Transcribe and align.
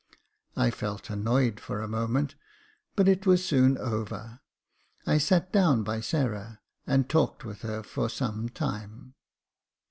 I 0.57 0.71
felt 0.71 1.11
annoyed 1.11 1.59
for 1.59 1.79
a 1.79 1.87
moment, 1.87 2.33
but 2.95 3.07
it 3.07 3.27
was 3.27 3.45
soon 3.45 3.77
over. 3.77 4.39
I 5.05 5.19
sat 5.19 5.51
down 5.53 5.83
by 5.83 5.99
Sarah, 6.01 6.59
and 6.87 7.07
talked 7.07 7.45
with 7.45 7.61
her 7.61 7.83
for 7.83 8.09
some 8.09 8.49
time. 8.49 9.13